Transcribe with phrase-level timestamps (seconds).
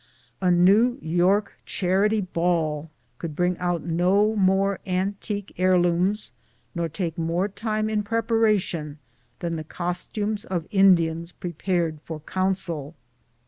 [0.41, 6.33] A !New York Charity Ball could bring out no more antique heirlooms,
[6.73, 8.97] nor take more time in preparations
[9.41, 12.95] than the costumes of Indians prepared for council.